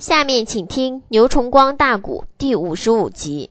[0.00, 3.50] 下面请听牛崇光大鼓第五十五集。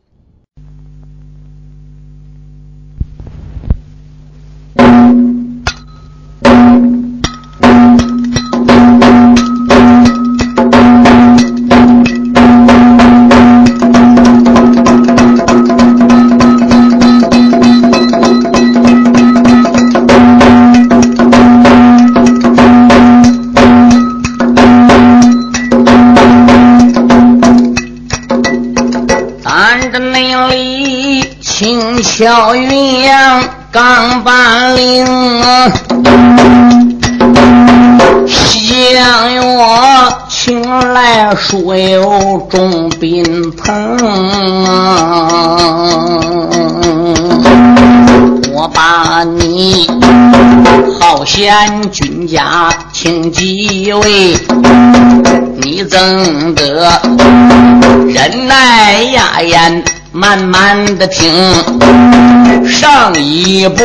[33.72, 35.06] 刚把令，
[38.26, 39.42] 相约
[40.28, 40.60] 请
[40.94, 43.96] 来书友众宾朋，
[48.52, 49.88] 我把你
[51.00, 54.36] 好贤君家请几位，
[55.58, 57.00] 你怎得
[58.08, 59.84] 忍耐压言？
[60.20, 61.32] 慢慢的听，
[62.68, 63.82] 上一步，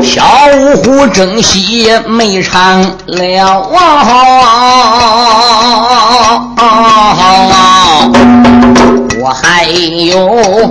[0.00, 0.22] 小
[0.56, 3.68] 五虎正戏没唱了，
[9.20, 10.70] 我还有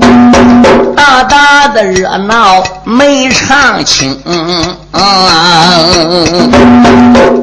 [0.95, 4.17] 大大的热闹没唱清，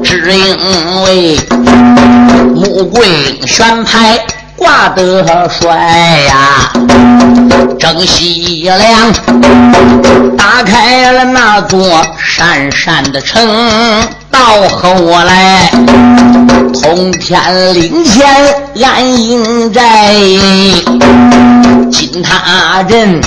[0.03, 1.39] 只因为
[2.55, 4.19] 穆桂英选牌。
[4.59, 5.73] 挂得帅
[6.27, 6.69] 呀，
[7.79, 9.13] 正西凉，
[10.37, 13.41] 打开了那座闪闪的城，
[14.29, 14.93] 到后
[15.23, 15.71] 来，
[16.73, 18.27] 通天岭前
[18.83, 20.13] 安营寨，
[21.89, 23.21] 金塔镇，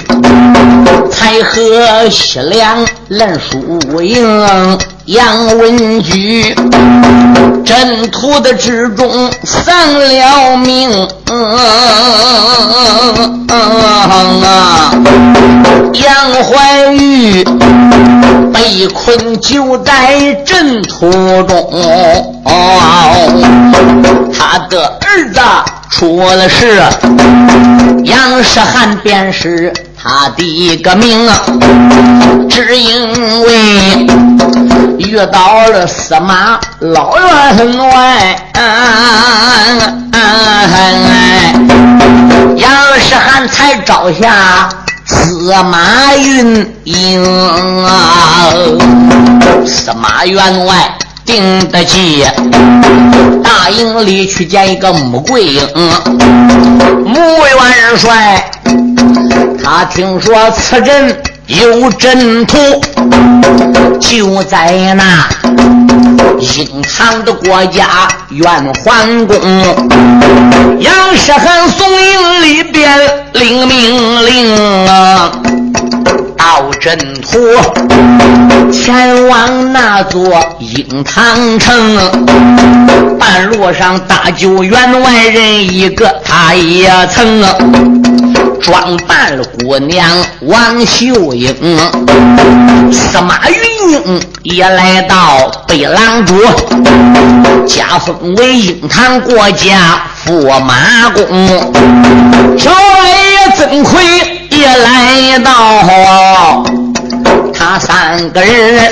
[1.11, 4.79] 才和西凉论输赢。
[5.07, 6.55] 杨文举
[7.65, 11.09] 阵图的之中丧了命，
[15.95, 17.43] 杨怀玉
[18.53, 21.11] 被困就在阵图
[21.43, 21.69] 中，
[24.33, 25.41] 他的儿子
[25.91, 26.81] 出了事，
[28.05, 29.73] 杨世汉便是。
[30.05, 31.41] 他的一个命啊，
[32.51, 34.05] 只因为
[34.99, 38.37] 遇到了司马老员外，
[42.57, 44.69] 杨世汉才招下
[45.07, 48.51] 司马云英啊，
[49.65, 52.27] 司马员外定得计，
[53.45, 55.69] 大营里去见一个穆桂英，
[57.07, 57.15] 穆
[57.47, 58.51] 元帅。
[59.65, 62.57] 他听说此阵有阵图，
[64.01, 65.29] 就在那
[66.41, 69.37] 阴藏的国家元桓宫。
[70.81, 72.99] 杨世汉宋营里边
[73.35, 75.31] 领命令啊，
[76.37, 77.39] 到阵图
[78.73, 80.23] 前往那座
[80.59, 81.97] 阴藏城，
[83.19, 88.02] 半路上搭救员外人一个，他也曾。
[88.63, 90.09] 装扮了姑娘
[90.43, 91.53] 王秀英，
[92.93, 96.37] 司马云英也来到北狼主，
[97.67, 101.49] 加封为鹰潭国家驸马公。
[102.57, 104.01] 小爷曾奎
[104.51, 106.65] 也来到。
[107.65, 108.91] 他三个人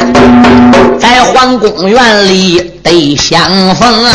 [0.97, 4.07] 在皇宫园里得相逢，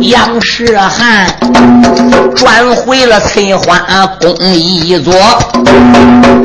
[0.00, 1.28] 杨世汉
[2.34, 3.78] 转回了翠花
[4.20, 5.14] 宫一座，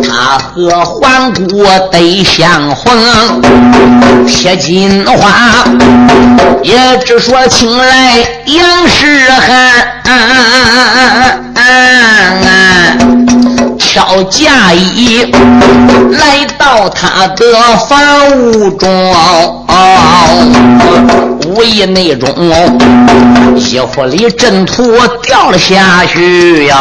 [0.08, 3.42] 他和皇姑得相逢，
[4.28, 5.66] 贴金花
[6.62, 9.92] 也只说请来杨世汉。
[13.92, 15.30] 挑嫁衣
[16.14, 17.46] 来到他的
[17.90, 18.00] 房
[18.38, 18.90] 屋中，
[21.52, 22.34] 无意内中
[23.58, 26.78] 衣服里阵图掉了下去呀。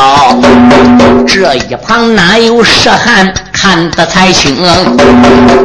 [1.26, 4.56] 这一旁哪有石汉看得才清？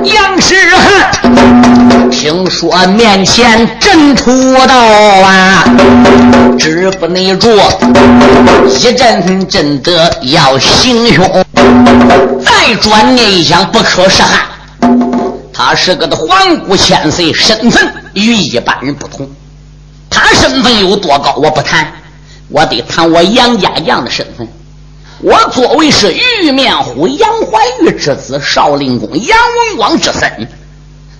[0.03, 5.63] 杨世汉听说面前阵图到啊，
[6.57, 7.55] 止不内住，
[8.79, 11.45] 一阵阵的要行凶。
[12.43, 14.39] 再转念一想，不可是汉，
[15.53, 19.29] 他是个的皇姑千岁，身份与一般人不同。
[20.09, 21.93] 他身份有多高，我不谈，
[22.49, 24.47] 我得谈我杨家将的身份。
[25.19, 30.47] 我作为是玉面虎杨怀玉之子，少林公杨文广之孙，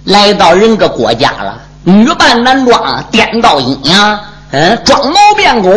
[0.03, 4.19] 来到人个国家了，女扮男装，颠倒阴阳，
[4.51, 5.71] 嗯，装毛变狗，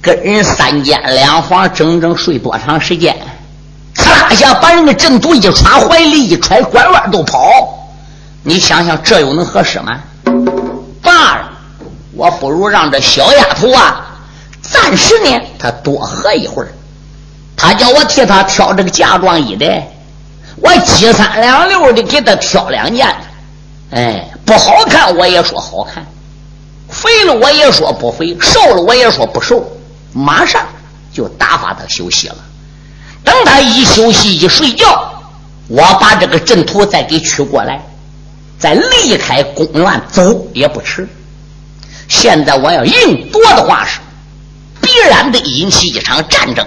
[0.00, 3.16] 跟人三间两房，整整睡多长时间？
[3.94, 7.75] 咔一下把人的阵图一穿怀里，一揣拐弯都跑。
[8.48, 9.98] 你想想，这又能合适吗？
[11.02, 11.50] 罢了，
[12.12, 14.06] 我不如让这小丫头啊，
[14.62, 16.68] 暂时呢，她多喝一会儿。
[17.56, 19.66] 他叫我替他挑这个嫁妆衣的，
[20.62, 23.12] 我七三两六的给他挑两件。
[23.90, 26.06] 哎，不好看我也说好看，
[26.88, 29.66] 肥了我也说不肥，瘦了我也说不瘦。
[30.12, 30.64] 马上
[31.12, 32.36] 就打发他休息了。
[33.24, 35.12] 等他一休息一睡觉，
[35.66, 37.82] 我把这个阵图再给取过来，
[38.58, 41.08] 再离开公园走也不迟。
[42.08, 43.98] 现在我要硬夺的话是，
[44.80, 46.66] 必然得引起一场战争。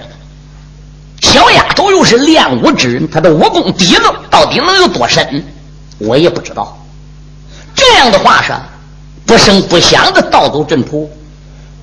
[1.22, 5.44] 小丫头又是练武之人，她的武功底子到底能有多深，
[5.98, 6.78] 我也不知道。
[7.76, 8.54] 这样的话是
[9.26, 11.10] 不声不响的盗走阵图，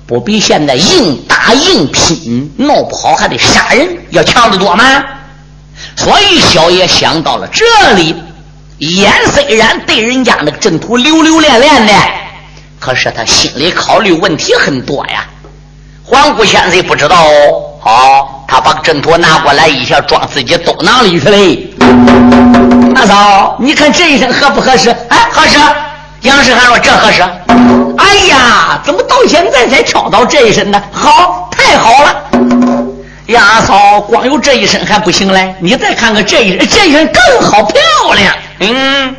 [0.05, 5.03] 不比现在硬打硬拼闹不好还得杀人要强得多吗？
[5.95, 7.65] 所以小爷想到了这
[7.95, 8.15] 里，
[8.79, 11.93] 眼虽然对人家那个阵图留留恋恋的，
[12.79, 15.25] 可是他心里考虑问题很多呀。
[16.03, 18.33] 黄姑先生不知道哦，好。
[18.47, 21.69] 他把阵图拿过来，一下装自己兜囊里去嘞。
[22.95, 24.89] 大嫂，你看这一身合不合适？
[25.09, 25.57] 哎，合适。
[26.21, 27.21] 杨世涵说：“这合适。”
[27.99, 30.81] 哎呀，怎么到现在才挑到这一身呢？
[30.93, 32.15] 好，太好了。
[33.25, 38.33] 杨嫂，光有这一身还不行嘞，你再看看这一身，这一身更好，漂亮。
[38.59, 39.15] 嗯，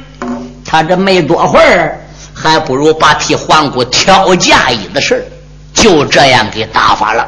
[0.64, 2.00] 他这没多会儿，
[2.34, 5.26] 还不如把替皇姑挑嫁衣的事
[5.72, 7.26] 就这样给打发了。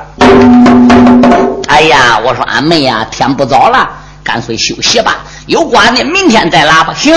[1.69, 3.89] 哎呀，我说俺妹呀，天不早了，
[4.25, 5.19] 干脆休息吧。
[5.47, 6.93] 有关的，明天再拉吧。
[6.95, 7.15] 行。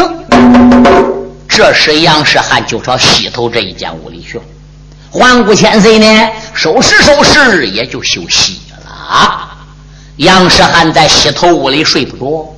[1.48, 4.44] 这时杨世汉就朝西头这一间屋里去了。
[5.12, 9.50] 环顾千岁呢，收拾收拾也就休息了啊。
[10.18, 12.56] 杨世汉在西头屋里睡不着，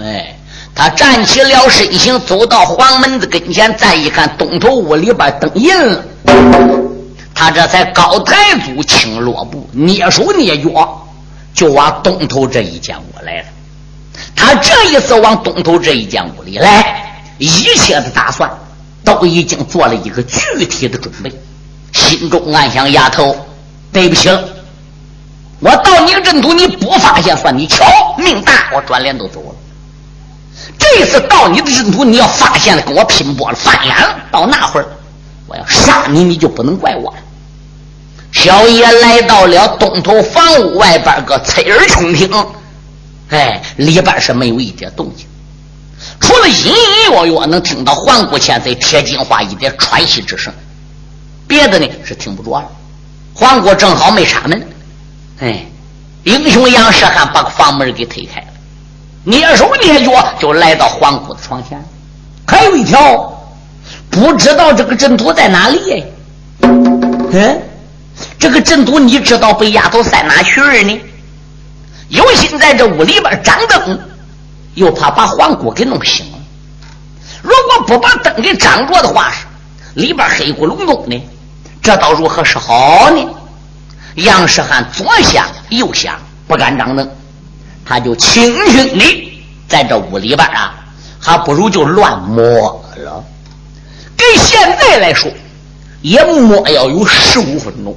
[0.00, 0.36] 哎，
[0.74, 6.04] 他站起了身形，走到黄门子跟前，再一看东头屋里边灯银了，
[7.34, 10.98] 他这才高抬足，轻落步，蹑手蹑脚。
[11.54, 13.44] 就往东头这一间屋来了。
[14.34, 18.50] 他这一次往东头这一间屋里来，一切的打算
[19.04, 21.30] 都已经做了一个具体的准备。
[21.92, 23.36] 心中暗想：丫头，
[23.92, 24.42] 对不起了，
[25.60, 27.84] 我到你个阵图你不发现算你巧，
[28.16, 29.54] 命大，我转脸都走了。
[30.78, 34.86] 这次到你的阵图你要发现了，跟我拼搏了，翻眼了，到那会儿
[35.46, 37.18] 我要杀你，你就不能怪我了。
[38.32, 42.30] 小爷来到了东头房屋外边个侧耳倾听，
[43.28, 45.26] 哎，里边是没有一点动静，
[46.20, 50.52] 除了隐隐约约能听到环顾千岁铁金花一点喘息之声，
[51.46, 52.66] 别的呢是听不着了。
[53.34, 54.66] 环顾正好没插门，
[55.40, 55.66] 哎，
[56.24, 58.41] 英雄杨世汉把房门给推开，
[59.26, 61.82] 蹑手蹑脚就来到环顾的床前，
[62.46, 63.32] 还有一条，
[64.10, 66.04] 不知道这个阵图在哪里，
[66.60, 67.62] 嗯。
[68.38, 71.00] 这个阵图你知道被丫头塞哪去了呢？
[72.08, 73.98] 有心在这屋里边掌灯，
[74.74, 76.38] 又怕把皇姑给弄醒了。
[77.40, 79.46] 如果不把灯给掌着的话，是
[79.94, 81.28] 里边黑咕隆咚的，
[81.80, 83.24] 这倒如何是好呢？
[84.16, 86.14] 杨世汉左想右想，
[86.46, 87.10] 不敢张灯，
[87.92, 89.32] 他就轻轻的
[89.68, 90.74] 在这屋里边啊，
[91.20, 92.42] 还不如就乱摸
[92.96, 93.22] 了。
[94.16, 95.30] 跟现在来说，
[96.00, 97.94] 也摸要有十五分钟。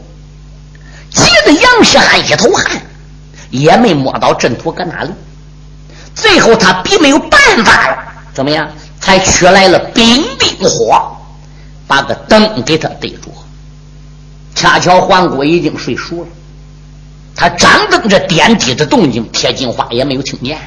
[1.11, 2.81] 急得杨世汉一头汗，
[3.51, 5.11] 也没摸到阵图搁哪里。
[6.13, 7.97] 最后他比没有办法了，
[8.33, 8.67] 怎么样？
[8.99, 11.15] 才取来了冰冰火，
[11.87, 13.33] 把个灯给他对住。
[14.55, 16.27] 恰巧黄姑已经睡熟了，
[17.35, 20.57] 他张灯这点滴的动静，铁金花也没有听见。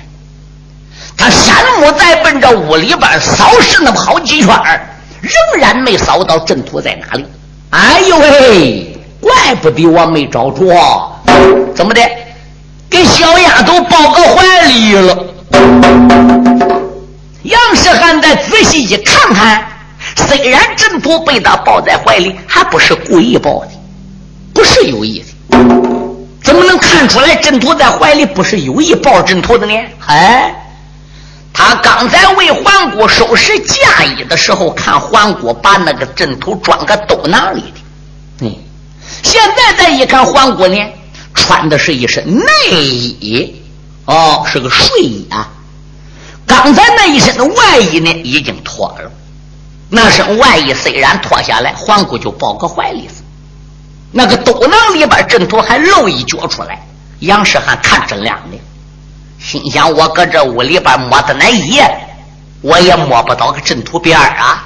[1.16, 4.48] 他山木在奔着屋里边扫视那么好几圈
[5.20, 7.24] 仍然没扫到阵图在哪里。
[7.70, 8.94] 哎呦喂！
[9.20, 10.62] 怪不得我没找着，
[11.74, 12.00] 怎么的？
[12.88, 15.26] 给小丫头抱个怀里了。
[17.42, 19.66] 杨世汉再仔细一看看，
[20.16, 23.70] 虽然阵图被他抱在怀里，还不是故意抱的，
[24.54, 25.27] 不是有意的。
[26.48, 29.74] 怎么能看出来阵图在怀里不是有意抱阵图的呢？
[30.06, 30.54] 哎，
[31.52, 38.46] 他刚才为环姑收拾嫁衣的时候，看环姑把那个阵图装个兜囊里的。
[38.46, 38.54] 嗯
[39.22, 40.82] 现在再一看，黄姑呢
[41.34, 43.54] 穿的是一身内衣，
[44.06, 45.50] 哦，是个睡衣啊。
[46.46, 49.12] 刚才那一身的外衣呢，已经脱了。
[49.90, 53.06] 那身外衣虽然脱下来，黄姑就抱个怀里
[54.10, 56.80] 那个斗囊里边阵图还露一脚出来。
[57.20, 58.56] 杨世汉看真亮的，
[59.40, 61.90] 心想：我搁这屋里边摸的那一夜，
[62.60, 64.64] 我也摸不到个阵图边啊。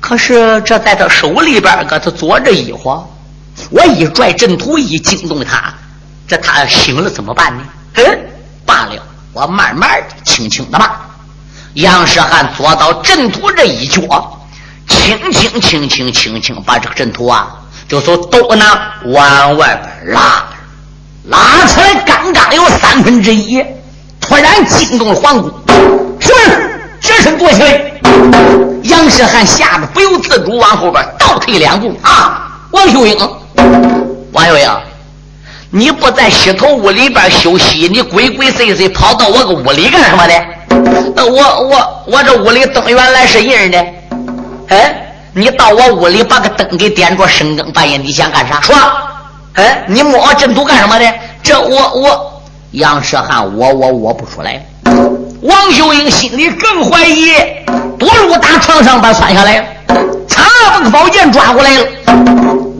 [0.00, 3.04] 可是这在他手里边搁他左着一晃，
[3.70, 5.74] 我一拽阵图一惊动他，
[6.26, 7.64] 这他醒了怎么办呢？
[7.94, 8.04] 嗯，
[8.64, 11.00] 罢了，我慢慢的、轻轻的吧。
[11.74, 14.40] 杨世汉坐到阵图这一脚，
[14.86, 17.54] 轻轻、轻轻、轻轻把这个阵图啊，
[17.88, 18.66] 就从兜囊
[19.06, 20.44] 往外边拉，
[21.24, 23.64] 拉出来刚刚有三分之一，
[24.20, 25.50] 突然惊动了皇姑，
[26.18, 26.32] 是
[27.00, 27.92] 这是多起来。
[28.84, 32.48] 杨世汉吓得不由自主往后边倒退两步啊！
[32.72, 33.16] 王秀英，
[34.32, 34.70] 王秀英，
[35.70, 40.34] 你不在西头屋里边休息，你鬼鬼祟祟跑到我个屋里干什么的？
[41.14, 43.86] 那，我我我这屋里灯原来是人的，
[44.68, 45.05] 哎，
[45.38, 48.58] 你到我屋里把个灯给点着，深更半夜你想干啥？
[48.58, 48.74] 说，
[49.52, 51.04] 哎，你摸我枕头干什么的？
[51.42, 54.64] 这我我杨世汉，我我我不出来。
[55.42, 57.34] 王秀英心里更怀疑，
[57.98, 59.76] 多路打床上把窜下来，
[60.26, 61.84] 插把个宝剑抓过来了。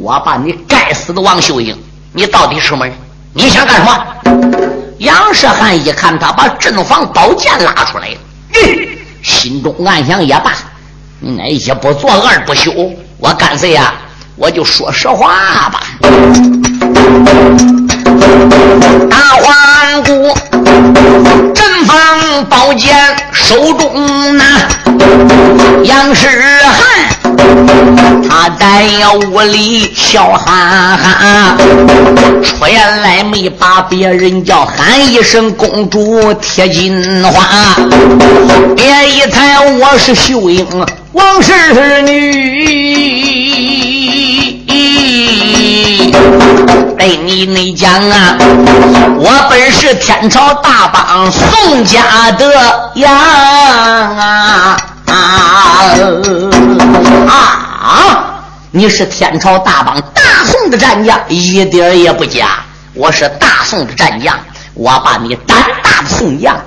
[0.00, 1.78] 我把你该死的王秀英，
[2.14, 2.96] 你到底是什么人？
[3.34, 4.06] 你想干什么？
[5.00, 8.16] 杨世汉一看他把正房宝剑拉出来了，
[9.22, 10.54] 心中暗想也罢，
[11.34, 12.72] 那一不做二不休，
[13.18, 13.92] 我干脆呀，
[14.36, 15.80] 我就说实话吧。
[19.10, 20.12] 大皇姑
[21.52, 22.94] 阵房宝剑
[23.32, 24.44] 手中拿，
[25.82, 26.28] 杨世
[26.62, 26.78] 汉
[28.28, 28.86] 他在
[29.28, 31.56] 屋里笑哈哈，
[32.44, 37.74] 出来没把别人叫，喊一声公主贴金花，
[38.76, 40.64] 别一猜我是秀英
[41.16, 42.76] 王氏女。
[46.98, 48.36] 对你内讲啊，
[49.18, 55.86] 我本是天朝大邦宋家的羊啊啊！
[58.70, 62.62] 你是天朝大邦大宋的战将，一点也不假。
[62.92, 64.38] 我是大宋的战将，
[64.76, 66.60] 我把你胆大的送样。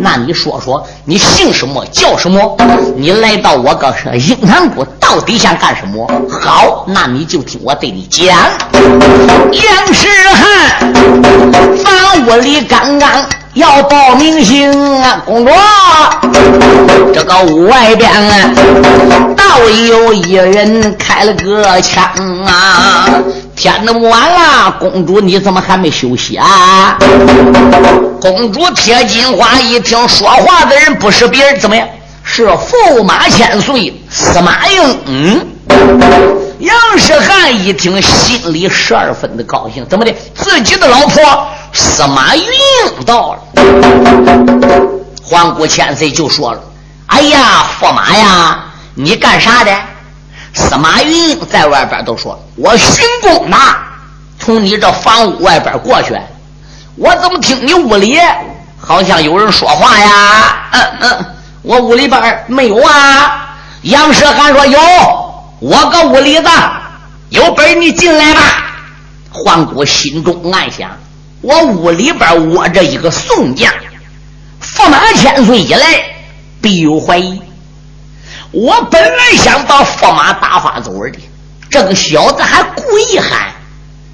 [0.00, 1.84] 那你说说，你姓什么？
[1.86, 2.56] 叫什么？
[2.96, 6.08] 你来到我个鹰潭谷，到底想干什么？
[6.30, 8.26] 好，那你就听我对你讲。
[9.50, 10.92] 杨世汉，
[11.84, 13.24] 房屋里刚刚
[13.58, 14.70] 要报名姓
[15.02, 15.50] 啊，公主，
[17.12, 18.54] 这个屋外边啊，
[19.36, 22.04] 倒有一人开了个枪
[22.46, 23.08] 啊。
[23.56, 26.96] 天那么晚了，公主你怎么还没休息啊？
[28.20, 31.84] 公主贴金花一听说话的人不是别人，怎么样？
[32.22, 34.98] 是驸马千岁司马颖。
[35.06, 35.46] 嗯，
[36.60, 39.84] 杨世汉一听，心里十二分的高兴。
[39.88, 40.14] 怎么的？
[40.36, 42.44] 自己的老婆司马云
[43.06, 43.40] 到了。
[45.22, 46.60] 皇姑千岁就说了
[47.06, 49.72] ：“哎呀，驸马呀，你干啥的？”
[50.52, 53.56] 司马云在外边都说：“我巡宫呢，
[54.40, 56.18] 从你这房屋外边过去，
[56.96, 58.18] 我怎么听你屋里
[58.76, 61.26] 好像有人说话呀？”“嗯嗯，
[61.62, 64.80] 我屋里边没有啊。”杨世汉说：“有，
[65.60, 66.50] 我搁屋里呢，
[67.28, 68.40] 有本你进来吧。”
[69.30, 70.90] 皇姑心中暗想
[71.40, 73.72] ：“我屋里边窝着一个宋将，
[74.62, 75.86] 驸马千岁一来，
[76.60, 77.40] 必有怀疑。”
[78.50, 81.18] 我本来想把驸马打发走的，
[81.68, 83.52] 这个小子还故意喊：“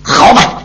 [0.03, 0.63] 好吧，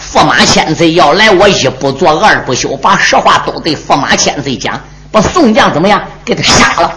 [0.00, 6.92] 驸马千岁要来，我一不做二不休，把实话都对驸马千岁讲，把宋将怎么样给他杀了，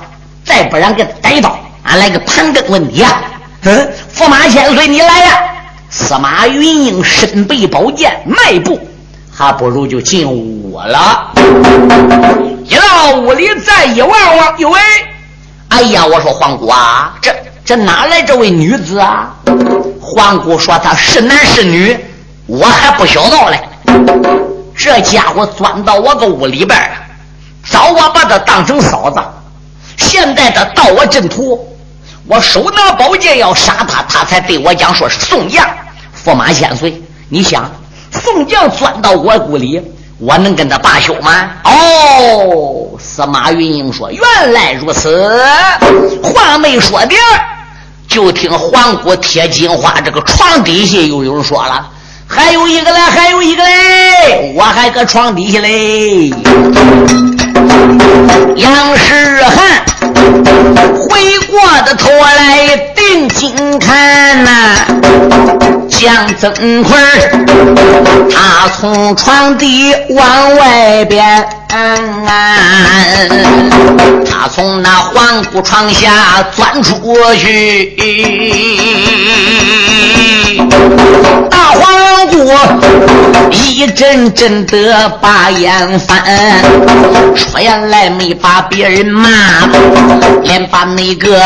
[0.45, 3.23] 再不然给他逮到，俺来个盘根问底啊！”
[3.63, 5.43] 嗯，驸马千岁你来呀！
[5.89, 8.79] 司马云英身背宝剑，迈步，
[9.41, 11.31] 还不如就进屋了。
[12.63, 14.79] 一到屋里再一望望，哟喂！
[15.69, 19.33] 哎呀，我说皇姑啊，这这哪来这位女子啊？
[19.99, 21.97] 皇姑说她是男是女，
[22.45, 23.59] 我还不晓得嘞。
[24.77, 26.95] 这家伙钻到我个屋里边了，
[27.67, 29.19] 早我把他当成嫂子，
[29.97, 31.67] 现在他到我阵图，
[32.27, 35.67] 我手拿宝剑要杀他，他才对我讲说是宋将
[36.23, 37.01] 驸马千岁。
[37.27, 37.71] 你想，
[38.23, 39.81] 宋将钻到我屋里。
[40.23, 41.49] 我能跟他罢休吗？
[41.63, 45.41] 哦，司马云英说：“原来如此。”
[46.21, 47.15] 话没说的，
[48.07, 51.89] 就听黄姑贴金花这个床底下又有人说了
[52.29, 56.29] ：“还有一个嘞，还有一个嘞，我还搁床底下嘞。”
[58.55, 59.83] 杨世汉
[60.95, 64.49] 回过的头来定睛看呐，
[65.89, 66.93] 蒋增奎
[68.31, 71.47] 他从床底往外边。
[74.29, 76.11] 他从那黄姑床下
[76.53, 77.95] 钻出去，
[81.71, 82.51] 大黄姑
[83.51, 86.21] 一阵阵的把眼翻，
[87.35, 89.29] 说原来没把别人骂，
[90.43, 91.39] 连把那个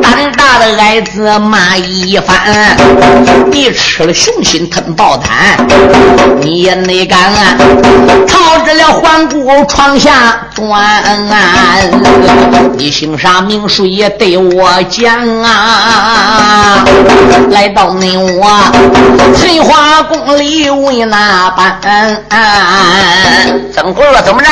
[0.00, 2.76] 胆大的矮子骂一番。
[3.50, 5.66] 你吃了雄心吞豹胆，
[6.40, 7.56] 你也没敢啊，
[8.28, 9.24] 逃着了黄。
[9.28, 10.82] 顾床下钻，
[12.76, 16.84] 你姓啥名谁也对我讲啊！
[17.50, 18.46] 来到你我
[19.32, 21.80] 翠花宫里为哪般？
[23.72, 24.22] 怎么了？
[24.22, 24.48] 怎么着？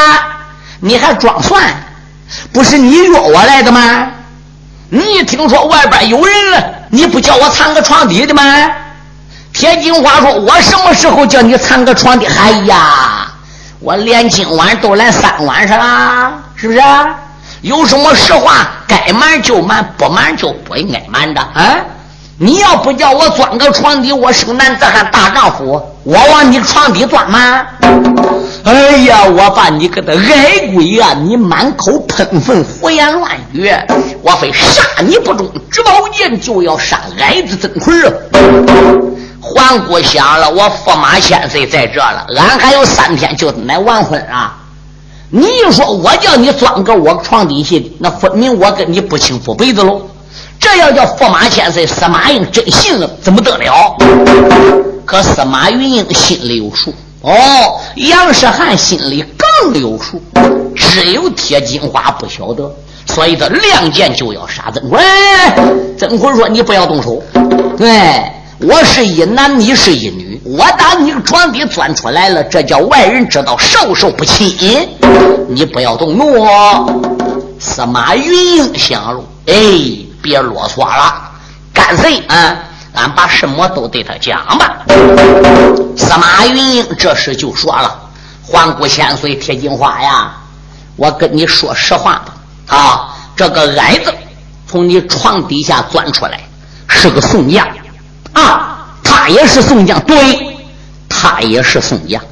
[0.80, 1.62] 你还装蒜？
[2.52, 4.08] 不是你约我来的吗？
[4.88, 8.42] 你听说外边有人了，你不叫我藏个床底的吗？
[9.52, 13.28] 铁金花说：“我什么时候叫你藏个床底？”哎呀！
[13.80, 16.80] 我连今晚都来三晚上啦，是不是？
[17.60, 21.76] 有什么实话该瞒就瞒，不瞒就不应该瞒的啊！
[22.38, 27.66] 你要不叫我钻个床底，我是个男子汉大丈夫，我往你床底钻吗？
[28.64, 31.14] 哎呀，我把你个的矮鬼啊！
[31.14, 33.70] 你满口喷粪，胡言乱语，
[34.22, 38.12] 我非杀你不中，执宝剑就要杀矮子曾奎啊！
[39.40, 44.56] 黄姑想了，我驸马千岁在这了，俺还有三天就来完婚啊！
[45.30, 50.02] 你一说我叫你钻个我床底下，那分明我跟你不清不白的喽。
[50.62, 53.96] 这要叫驸马千岁司马懿真信了，怎么得了？
[55.04, 57.32] 可司马云英心里有数，哦，
[57.96, 60.22] 杨世汉心里更有数，
[60.76, 62.72] 只有铁金花不晓得，
[63.06, 65.02] 所以他亮剑就要杀曾坤。
[65.98, 67.20] 曾坤说：“你不要动手。”
[67.76, 67.90] 对。
[68.64, 74.56] 我是一男，你是一女，我打你个床底钻出来了，这叫外人知道，授受不亲。
[75.48, 76.46] 你不要动怒。
[77.58, 79.54] 司马云英想了，哎，
[80.22, 81.30] 别啰嗦了，
[81.74, 82.56] 干脆啊，
[82.94, 84.76] 俺把什么都对他讲吧。
[85.96, 88.00] 司马云英这时就说了
[88.42, 90.32] ：“环顾千岁，铁金花呀，
[90.96, 94.14] 我跟你说实话吧，啊，这个矮子
[94.66, 96.40] 从你床底下钻出来，
[96.88, 97.66] 是个宋将。”
[98.32, 100.56] 啊，他也是宋江，对，
[101.08, 102.22] 他也是宋江。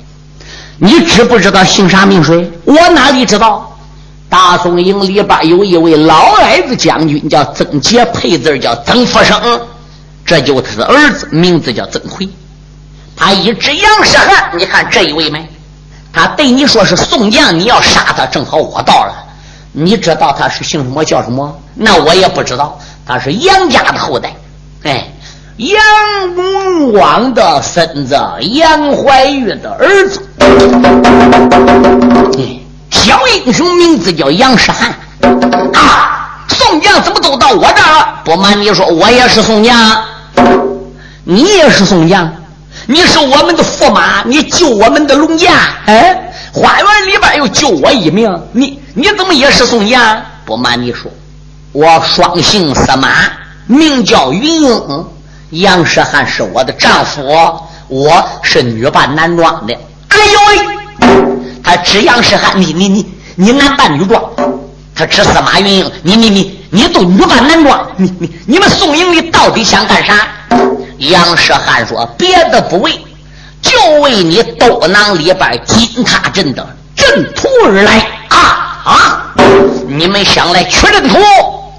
[0.79, 2.51] 你知不知道姓啥名谁？
[2.65, 3.70] 我哪里知道？
[4.31, 9.61] 大宋营里边有一位老矮子将军，叫曾杰，配字叫曾福生，
[10.25, 12.29] 这就是他的儿子，名字叫曾奎。
[13.17, 15.47] 他一直杨世汉，你看这一位没？
[16.13, 19.13] 他对你说是宋江，你要杀他，正好我到了。
[19.73, 21.61] 你知道他是姓什么叫什么？
[21.75, 22.79] 那我也不知道。
[23.05, 24.35] 他是杨家的后代，
[24.85, 25.07] 哎。
[25.57, 25.79] 杨
[26.37, 30.23] 文广的孙子，杨怀玉的儿子，
[32.91, 34.95] 小英雄名字叫杨世汉。
[35.75, 38.21] 啊，宋江怎么都到我这儿了？
[38.25, 40.05] 不瞒你说，我也是宋江，
[41.25, 42.31] 你也是宋江，
[42.87, 45.53] 你是我们的驸马，你救我们的龙家，
[45.87, 50.23] 哎，花园里边又救我一命，你你怎么也是宋江？
[50.45, 51.11] 不瞒你说，
[51.73, 53.09] 我双姓司马，
[53.67, 55.07] 名叫云英。
[55.51, 57.23] 杨世汉是我的丈夫，
[57.89, 59.75] 我是女扮男装的。
[60.09, 60.77] 哎呦喂，
[61.63, 64.21] 他指杨世汉，你你你你男扮女装；
[64.95, 67.87] 他指司马云英，你你你你都女扮男装。
[67.97, 70.29] 你你你们宋营里到底想干啥？
[70.99, 72.93] 杨世汉说：“别的不为，
[73.63, 79.35] 就为你兜囊里边金塔镇的阵图而来啊啊！
[79.89, 81.19] 你们想来取阵图？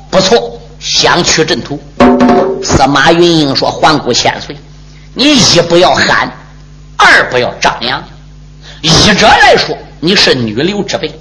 [0.10, 1.80] 不错，想取阵图。”
[2.64, 4.58] 司马云英说：“环顾千岁，
[5.14, 6.32] 你一不要喊，
[6.98, 8.04] 二不要张扬。
[8.82, 11.14] 一者来说，你是女流之辈，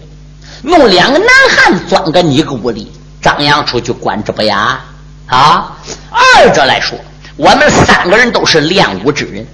[0.62, 4.80] 弄两个男汉子钻个你个屋里，张扬出去管之不雅
[5.26, 5.76] 啊。
[6.10, 6.98] 二者来说，
[7.36, 9.46] 我们三个人都是练武之人，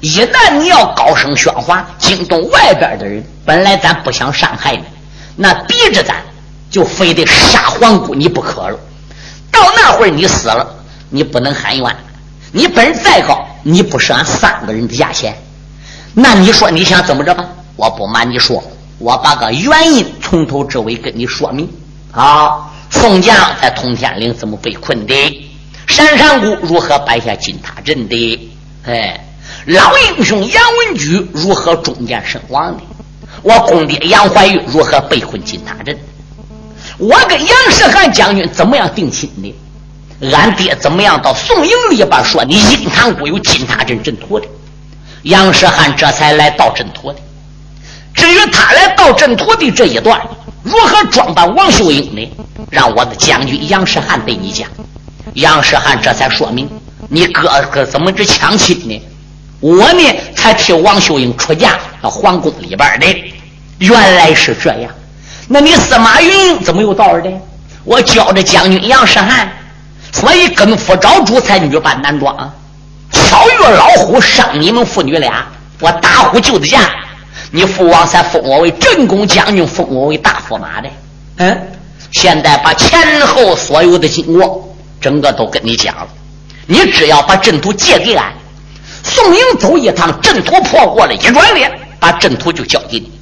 [0.00, 4.84] 一旦你要高声喧哗，惊动外边的人，本来咱不想伤害你，
[5.34, 6.16] 那逼着咱
[6.70, 8.78] 就非得杀皇姑你不可了。
[9.50, 10.74] 到那会儿你死了。”
[11.08, 11.96] 你不能喊冤，
[12.50, 15.40] 你本事再高，你不是俺三个人的价钱。
[16.18, 17.44] 那你说你想怎么着吧？
[17.76, 18.64] 我不瞒你说，
[18.98, 21.68] 我把个原因从头至尾跟你说明
[22.10, 22.72] 啊。
[22.88, 25.14] 宋江在通天岭怎么被困的？
[25.86, 28.50] 山山谷如何摆下金塔阵的？
[28.86, 29.26] 哎，
[29.66, 32.82] 老英雄杨文举如何中箭身亡的？
[33.42, 35.94] 我公爹杨怀玉如何被困金塔阵？
[36.96, 40.30] 我跟杨世汉将军怎么样定亲的？
[40.32, 44.46] 俺爹怎么样到宋营里边说你阴堂谷有金塔镇镇土的？
[45.26, 47.18] 杨世汉这才来到镇土的。
[48.14, 50.20] 至于他来到镇土的这一段，
[50.62, 52.30] 如何装扮王秀英呢？
[52.70, 54.68] 让我的将军杨世汉对你讲。
[55.34, 56.70] 杨世汉这才说明，
[57.08, 59.02] 你哥哥怎么这抢亲呢？
[59.58, 63.06] 我呢，才替王秀英出嫁到皇宫里边的。
[63.78, 64.90] 原来是这样。
[65.48, 67.34] 那你司马云怎么有道理？
[67.82, 69.50] 我教着将军杨世汉。
[70.12, 72.54] 所以跟夫找主才女扮男装，
[73.12, 75.46] 巧遇老虎伤你们父女俩，
[75.80, 76.90] 我打虎救的驾，
[77.50, 80.88] 你父王才封我为镇公将军，封我为大驸马的。
[81.38, 81.68] 嗯，
[82.12, 84.68] 现在把前后所有的经过，
[85.00, 86.08] 整个都跟你讲了。
[86.66, 88.32] 你只要把阵图借给俺，
[89.02, 93.12] 宋营走一趟，阵图破过了，一转脸把阵图就交给你。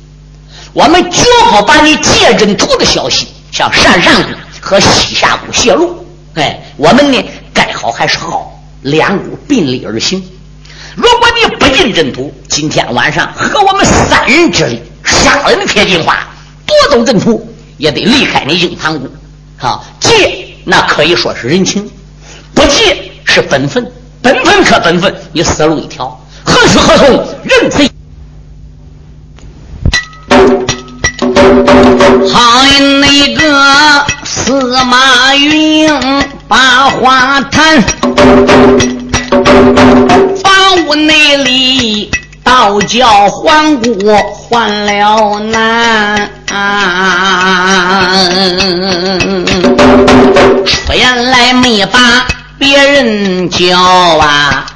[0.72, 6.04] 我们绝不把你借阵图的消息向山上谷和西夏谷泄露。
[6.34, 8.53] 哎，我们呢，该好还是好，
[8.84, 10.22] 两股并力而行。
[10.94, 16.18] 如果你不进阵图，今天晚上和我们三人之力杀了你铁金花，
[16.66, 17.44] 夺走阵图，
[17.78, 19.08] 也得离开你硬堂谷。
[19.58, 21.90] 啊，借那可以说是人情，
[22.54, 26.20] 不借是本分，本分可本分，你死路一条。
[26.44, 27.90] 何去何从，任谁。
[32.30, 32.62] 好
[33.00, 35.88] 那个司马云
[36.46, 37.82] 把话谈，
[40.42, 42.10] 房屋内里
[42.42, 46.30] 倒叫环顾换了难，
[50.66, 52.26] 出言来没把
[52.58, 54.66] 别人叫啊，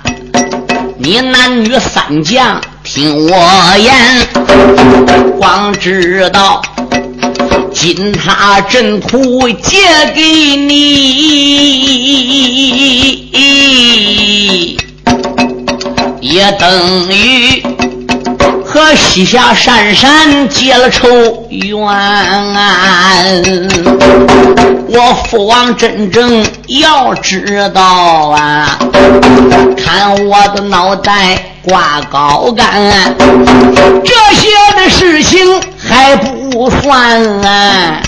[0.97, 2.61] 你男女三将。
[2.83, 3.37] 听我
[3.77, 3.95] 言，
[5.39, 6.63] 光知道
[7.81, 9.79] 金塔阵图借
[10.13, 10.21] 给
[10.57, 10.77] 你，
[16.21, 17.63] 也等于
[18.65, 21.09] 和西夏珊珊结了仇
[21.51, 21.71] 怨。
[24.89, 28.77] 我父王真正要知道啊，
[29.77, 31.45] 看我的脑袋。
[31.65, 38.03] 挂高杆，这些的事情还不算啊！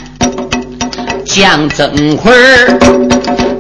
[1.25, 2.33] 将曾奎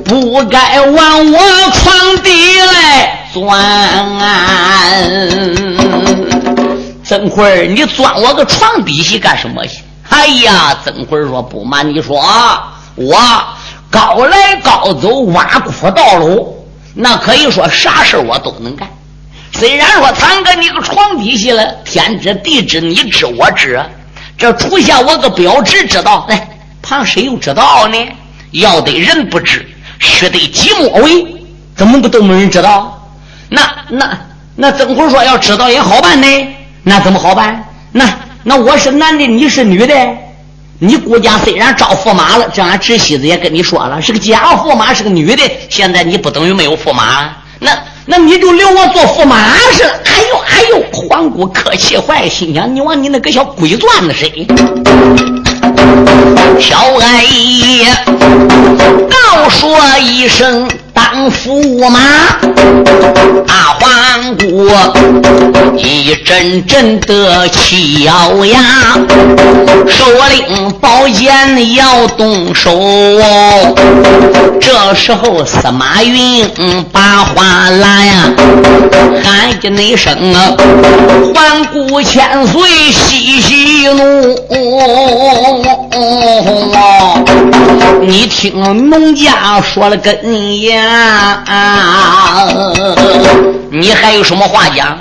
[0.04, 1.38] 不该往我
[1.72, 2.30] 床底
[2.60, 3.42] 来钻。
[7.04, 9.82] 曾奎你钻我个床底下干什么去？
[10.08, 12.20] 哎呀，曾奎说：“不瞒你说，
[12.96, 13.16] 我
[13.90, 18.88] 高来高走，挖苦道路，那可以说啥事我都能干。”
[19.52, 23.80] 虽然说藏在你个床底下了，天知地知，你知我知，
[24.40, 26.48] 这出现我个表侄知道，来，
[26.80, 27.96] 旁谁又知道呢？
[28.52, 31.26] 要得人不知，须得己莫为，
[31.76, 33.06] 怎么不都没人知道？
[33.50, 34.18] 那那
[34.56, 36.26] 那怎会说要知道也好办呢？
[36.82, 37.62] 那怎么好办？
[37.92, 38.10] 那
[38.42, 39.94] 那我是男的，你是女的，
[40.78, 47.70] 你姑家虽然招驸马了，这俺侄媳子也跟你说了，是个假驸马，是个女的，现在你不等于没有驸马，那。
[48.06, 49.36] 那你就留我做驸马
[49.72, 49.84] 是？
[49.84, 54.46] 哎呦哎呦，皇姑可气坏，心想你往你那个小鬼钻子谁？
[56.58, 57.84] 小阿姨，
[59.08, 60.68] 告说一声。
[60.92, 62.00] 当驸马，
[63.46, 64.70] 大皇姑
[65.76, 68.58] 一阵阵的气咬牙，
[69.86, 72.70] 手领宝剑要动手。
[74.60, 76.48] 这时候司马云
[76.92, 78.32] 把话来呀，
[79.24, 80.56] 喊着那声啊，
[81.34, 82.60] 皇姑千岁
[82.92, 84.36] 息息怒。
[88.02, 90.79] 你听农家说了根言。
[90.80, 92.34] 啊！
[93.70, 94.98] 你还有什么话讲？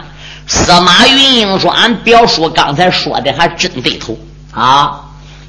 [0.48, 4.18] 司马云英说：“俺表叔刚才说的还真对头
[4.52, 5.00] 啊！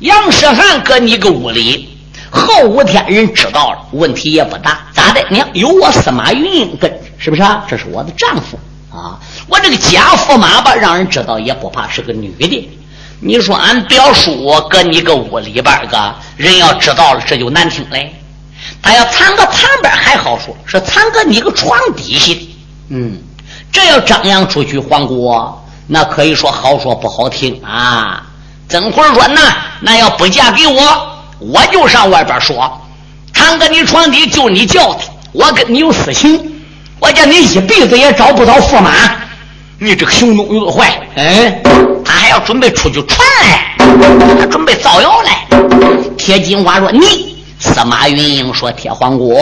[0.01, 1.99] 杨世汉搁你个屋里，
[2.31, 4.81] 后五天人知道了，问题也不大。
[4.93, 5.25] 咋的？
[5.31, 7.65] 你有我司马云英跟，是不是啊？
[7.67, 8.59] 这是我的丈夫
[8.95, 9.19] 啊！
[9.49, 12.69] 我这个假驸马吧，让人知道也不怕，是个女的。
[13.21, 18.15] 你说俺表叔搁你个屋里边个人要知道了，这就难听嘞。”
[18.83, 22.33] 他要藏个旁边还好说，是藏个你个床底下。
[22.89, 23.19] 嗯，
[23.71, 25.33] 这要张扬出去，皇姑
[25.87, 28.27] 那可以说好说不好听啊。
[28.69, 32.81] 曾慧说：“那那要不嫁给我，我就上外边说，
[33.35, 35.01] 藏个你床底就你叫的，
[35.33, 36.63] 我跟你有私情，
[37.01, 38.93] 我叫你一辈子也找不到驸马。
[39.79, 41.01] 你这个行动有点坏。
[41.17, 41.63] 哎，
[42.05, 43.75] 他还要准备出去传来，
[44.39, 45.47] 他准备造谣来。”
[46.17, 49.39] 铁金花说：“你。”司马云英说：“铁皇国，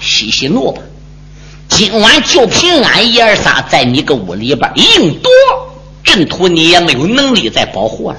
[0.00, 0.82] 息息怒吧。
[1.68, 5.30] 今晚就凭俺爷儿仨在你个屋里边硬夺
[6.02, 8.16] 阵图，你也没有能力再保护了。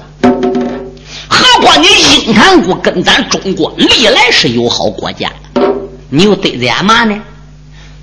[1.28, 1.86] 何况你
[2.24, 5.30] 英坛国跟咱中国历来是友好国家，
[6.08, 7.20] 你又得罪俺嘛呢？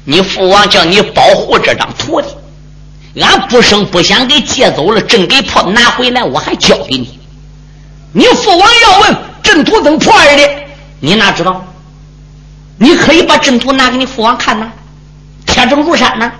[0.06, 2.28] 你父王叫你保护这张图的，
[3.22, 7.20] 俺不声不响给借走了，真给破拿回来，我还交给你。
[8.12, 10.63] 你父王要问阵图怎么破的，
[11.06, 11.62] 你哪知道？
[12.78, 14.72] 你可以把阵图拿给你父王看呐。”
[15.46, 16.32] 铁证如山呐！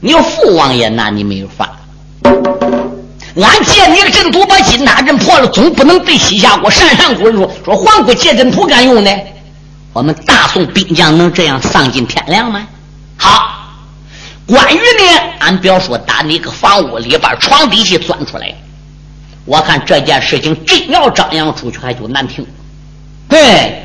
[0.00, 1.70] 你父王也拿你没有法。
[2.24, 9.10] 俺借你个阵图把金塔阵破了，总不能对西夏国、鄯善国说说皇姑借阵图干用呢？
[9.92, 12.66] 我们大宋兵将能这样丧尽天良吗？
[13.16, 13.70] 好，
[14.48, 15.20] 关羽呢？
[15.38, 18.52] 俺表叔打你个房屋里边床底下钻出来，
[19.44, 22.44] 我看这件事情真要张扬出去，还就难听。
[23.28, 23.82] 对，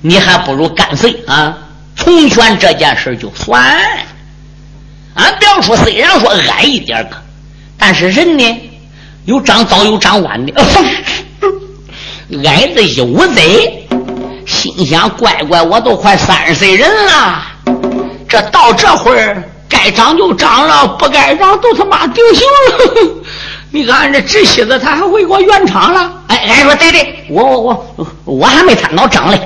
[0.00, 1.56] 你还不如干脆啊！
[1.94, 3.76] 重选这件事就算，
[5.14, 7.16] 俺表叔虽然说矮一点个，
[7.76, 8.60] 但是人呢
[9.24, 10.52] 有长早有长晚的，
[12.44, 13.88] 矮子一五岁，
[14.46, 17.42] 心想乖乖，我都快三十岁人了，
[18.28, 23.10] 这到这会儿该长就长了，不该长都他妈定型了。
[23.70, 26.10] 你看这侄媳子她还会给我圆场了？
[26.28, 29.38] 哎，俺说对对，我我我我还没摊到长嘞。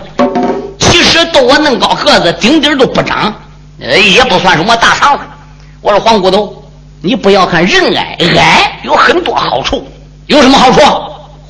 [0.78, 3.34] 其实都我恁高个子，顶顶都不长，
[3.80, 5.24] 呃，也不算什么大长子。
[5.80, 6.62] 我说黄骨头，
[7.00, 9.86] 你不要看人矮，矮有很多好处。
[10.26, 10.80] 有什么好处？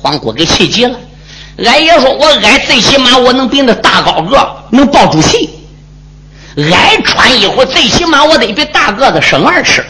[0.01, 0.97] 黄骨给气急了。
[1.63, 5.49] 俺爷说我矮，最起码我能比那大高个能抱住气。
[6.57, 9.85] 矮穿衣服，最起码我得比大个子省二尺。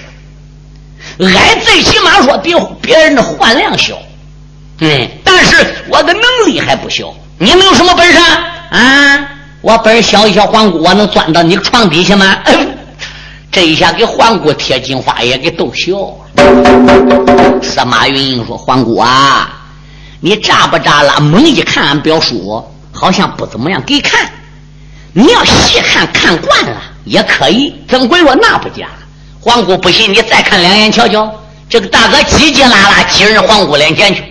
[1.20, 3.98] 矮最起码说比别人的饭量小。
[4.80, 7.14] 嗯，但是我的能力还不小。
[7.38, 8.18] 你能有什么本事
[8.72, 9.30] 啊？
[9.62, 12.38] 我本小一小黄姑，我能钻到你床底下吗？
[13.52, 15.94] 这一下给黄姑贴金花也给逗笑
[16.36, 17.62] 了。
[17.62, 19.50] 司马云英说：“黄姑啊，
[20.20, 21.20] 你扎不扎拉？
[21.20, 24.28] 猛一看俺表叔，好像不怎么样给看。
[25.14, 28.88] 你要细看看惯了也可以。”曾贵说：“那不假。”
[29.44, 31.30] 黄姑不信，你再看两眼瞧瞧。
[31.70, 34.24] 这个大哥叽叽啦啦挤人皇姑脸前去。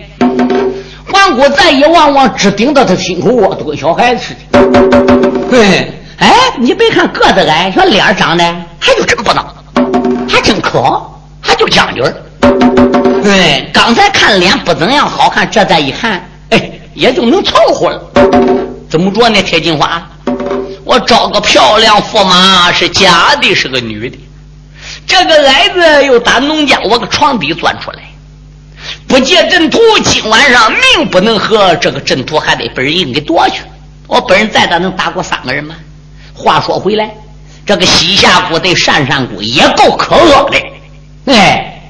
[1.11, 4.59] 皇姑再一望望，只顶到他心口窝，都跟小孩子似的。
[5.51, 8.43] 对，哎，你别看个子矮，小脸长得
[8.79, 9.45] 还就真不孬，
[10.27, 10.81] 还真可，
[11.39, 12.03] 还就将军
[13.21, 18.01] 对，刚才看脸不怎样好看，这再一看，哎，也就能凑合了。
[18.89, 19.39] 怎么着呢？
[19.43, 20.01] 铁金花，
[20.83, 24.17] 我找个漂亮驸马是假的，是个女的。
[25.05, 27.99] 这个矮子又打农家我个床底钻出来。
[29.07, 33.61] 不借阵图，今晚上命不能和，这个阵图还得被人硬给夺去。
[34.07, 35.75] 我本人再大能打过三个人吗？
[36.33, 37.09] 话说回来，
[37.65, 40.57] 这个西夏国对鄯善国也够可恶的。
[41.31, 41.81] 哎，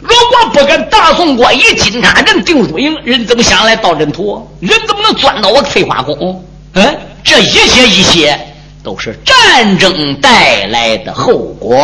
[0.00, 4.48] 如果不跟大宋国一金塔阵定输赢，人怎么想来盗阵图？
[4.60, 6.44] 人怎么能钻到我翠花宫？
[6.74, 8.38] 嗯，这一些一些
[8.86, 11.76] 都是战争带来的后果。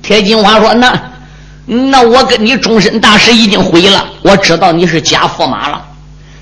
[0.00, 0.96] 铁金花说：“那。”
[1.66, 5.80] 那我跟你终身大事已经毁了，我知道你是假驸马了，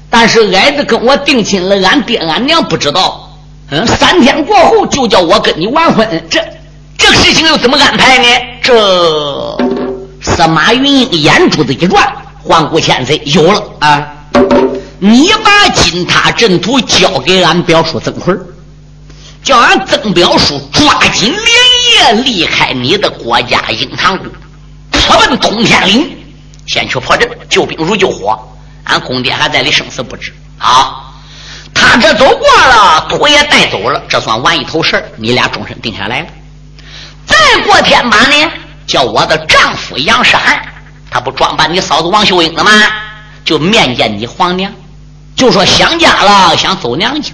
[0.09, 3.31] 但是矮子跟我定亲了，俺爹俺娘不知道，
[3.71, 6.41] 嗯，三天过后就叫我跟你完婚，这
[6.97, 8.25] 这个事情又怎么安排呢？
[8.63, 9.59] 这
[10.23, 12.11] 司马云英眼珠子一转，
[12.43, 14.07] 环顾千岁，有了啊！
[14.99, 18.35] 你把金塔阵图交给俺表叔曾奎
[19.43, 24.27] 叫俺曾表叔抓紧连夜离开你的国家英堂宫。
[24.93, 26.17] 直奔通天岭，
[26.67, 28.39] 先去破阵，救兵如救火。
[28.85, 30.33] 俺公爹还在里，生死不知。
[30.59, 31.15] 好，
[31.73, 36.27] 他这走过了，土也带走了，这算完一头事你俩终身定下来了。
[37.27, 38.51] 再过天把呢，
[38.87, 40.61] 叫我的丈夫杨世汉，
[41.11, 42.71] 他不装扮你嫂子王秀英了吗？
[43.45, 44.73] 就面见你皇娘，
[45.35, 47.33] 就说想家了，想走娘家。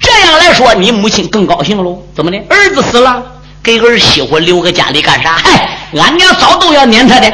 [0.00, 2.02] 这样来说，你母亲更高兴喽？
[2.14, 2.38] 怎么的？
[2.48, 3.22] 儿子死了，
[3.62, 5.36] 给儿媳妇留个家里干啥？
[5.36, 5.78] 嗨！
[5.94, 7.30] 俺娘早都要撵他的，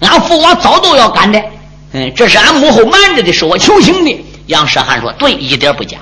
[0.00, 1.42] 俺父王早都要赶的。
[1.92, 4.24] 嗯，这是俺母后瞒着的，是我求情的。
[4.46, 5.98] 杨世汉说：“对，一点不假。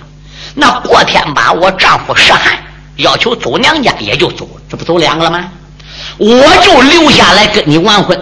[0.55, 2.59] 那过天把我丈夫世汉
[2.96, 5.49] 要求走娘家，也就走，这不走两个了吗？
[6.16, 8.18] 我就留下来跟你完婚。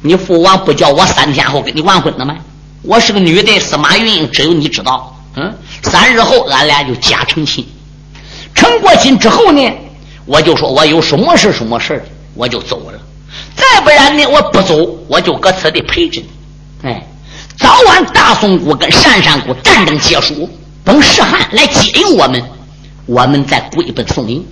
[0.00, 2.36] 你父王不叫我三天后跟你完婚了吗？
[2.82, 5.15] 我是个女的，司马云英只有你知道。
[5.36, 7.66] 嗯，三日后俺俩就假成亲。
[8.54, 9.70] 成过亲之后呢，
[10.24, 12.02] 我就说我有什么事，什么事
[12.34, 12.98] 我就走了，
[13.54, 14.74] 再不然呢，我不走，
[15.08, 16.28] 我就搁此地陪着你。
[16.88, 17.06] 哎，
[17.58, 20.48] 早晚大宋国跟鄯善国战争结束，
[20.82, 22.42] 等石汉来接应我们，
[23.04, 24.42] 我们再归奔宋营。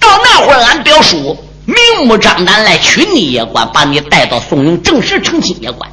[0.00, 5.88] 到那会儿，俺表叔明目张胆来娶你也管，把你带到宋营正式成亲也管。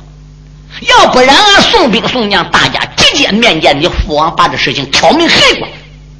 [0.82, 5.68] 要不然，俺宋兵宋将大家直接面见你父王，把这事情挑明黑过。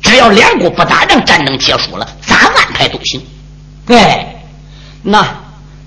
[0.02, 3.22] 只要两国不打仗，战争结束了，咋安排都行。
[3.88, 4.42] 哎，
[5.04, 5.26] 那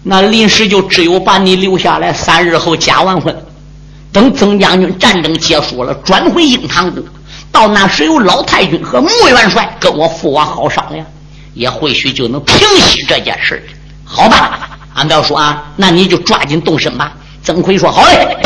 [0.02, 3.34] 那临时就只有把你留下来，三日后加完婚，
[4.12, 7.02] 等曾将军战争结束了，转回英堂国。
[7.52, 11.04] 到那时有老太君和穆元帅跟我父王好商量，
[11.54, 13.66] 也或许就能平息这件事
[14.04, 14.78] 好吧？
[14.94, 17.12] 俺不要说啊，那你就抓紧动身吧。
[17.42, 18.36] 曾奎说：“好嘞。”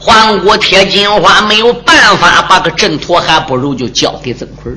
[0.00, 4.72] 皇姑铁金花没有办法，把个阵图还不如就交给曾奎。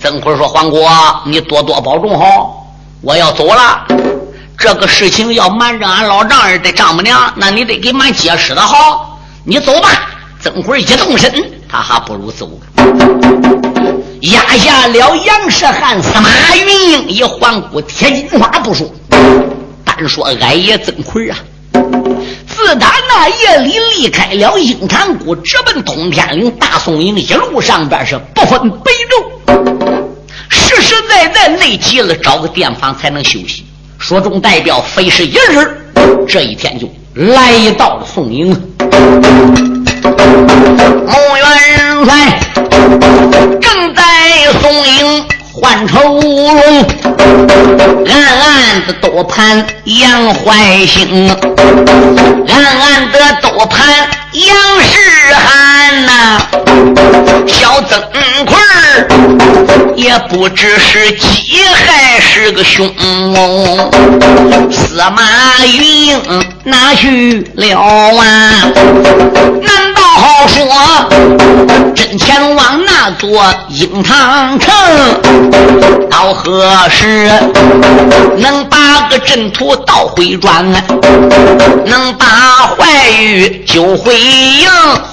[0.00, 0.84] 曾奎说：“皇姑，
[1.24, 2.66] 你多多保重好，
[3.00, 3.86] 我要走了。
[4.58, 9.18] 这个事情要瞒着俺老丈人的丈母娘，那你得给俺解释的好。
[9.44, 9.88] 你走吧。”
[10.40, 11.32] 曾奎一动身，
[11.68, 12.48] 他还不如走。
[14.20, 18.86] 压下了杨世汉、司马云英以皇姑铁金花不说。
[19.96, 21.38] 单说俺爷曾奎啊，
[22.46, 29.54] 自打那夜里离开了鹰潭谷，直奔通天岭大宋营，一路上边是不分北周，
[30.50, 33.64] 实实在在累极了，找个地方才能休息。
[33.98, 35.80] 说中代表非是一日，
[36.28, 38.48] 这一天就来到了宋营。
[41.06, 42.38] 穆元帅
[43.62, 45.24] 正在宋营。
[45.58, 46.86] 换朝乌龙，
[48.04, 51.30] 暗暗的都盼杨怀兴，
[52.46, 56.42] 暗暗的都盼杨世汉呐。
[57.46, 57.98] 小曾
[58.44, 58.54] 奎
[59.96, 62.86] 也不知是鸡还是个熊，
[64.70, 66.20] 司马云英
[66.66, 68.50] 哪去了啊？
[69.62, 70.58] 难道好说
[71.94, 74.74] 真前往那座鹰堂城？
[76.10, 77.30] 到何时
[78.38, 80.64] 能把个阵图倒回转？
[81.86, 82.26] 能把
[82.76, 84.68] 怀玉救回营？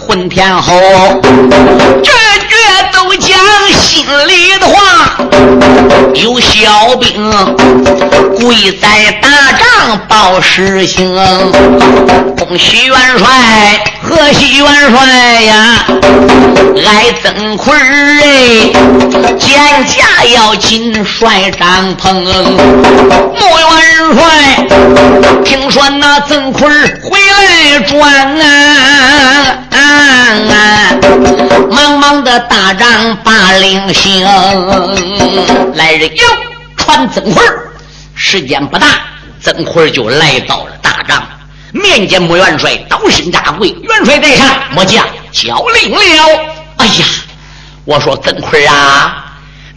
[0.08, 0.74] 混天后，
[2.02, 2.12] 句
[2.50, 2.54] 这
[2.98, 3.38] 都讲
[3.72, 4.74] 心里的话。
[6.16, 7.32] 有小兵
[8.36, 11.14] 跪在大帐报实情，
[12.38, 13.28] 恭喜元帅，
[14.14, 15.86] 贺喜元帅呀！
[16.86, 18.72] 爱曾奎哎，
[19.40, 22.14] 见驾要紧帅帐篷。
[22.14, 24.24] 穆元帅，
[25.44, 26.70] 听说那曾奎
[27.02, 29.58] 回来转啊！
[31.72, 34.24] 忙忙的大帐把令行，
[35.74, 36.24] 来人哟，
[36.78, 37.44] 传曾奎
[38.14, 38.88] 时间不大，
[39.42, 41.24] 曾奎就来到了大帐，
[41.74, 46.00] 面见穆元帅，倒身大跪，元帅在上，末将交令了。
[46.78, 47.06] 哎呀，
[47.84, 49.26] 我说曾奎啊，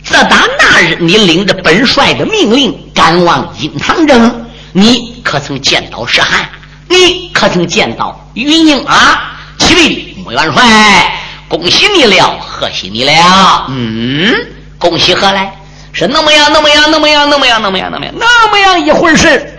[0.05, 6.49] 自打那日你领着本帅的命令赶往阴堂城，你可曾见到石汉？
[6.89, 9.33] 你可曾见到云英啊？
[9.59, 11.13] 启禀穆元帅，
[11.49, 13.67] 恭喜你了，贺喜你了。
[13.71, 14.35] 嗯，
[14.79, 15.51] 恭喜何来？
[15.93, 19.57] 是那么样，那么样，那么样，那么样，那么样，那么样，那么样一回事。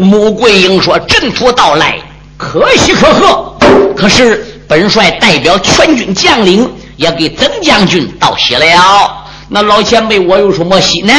[0.00, 1.98] 穆桂英说：“阵图到来，
[2.36, 3.54] 可喜可贺。
[3.94, 8.66] 可是本帅代表全军将领，也给曾将军道喜了。
[9.48, 11.12] 那老前辈，我有什么喜呢？